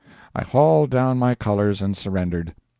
[0.35, 2.55] I hauled down my colors and surrendered.